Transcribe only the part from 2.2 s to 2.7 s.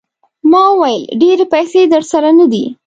نه دي.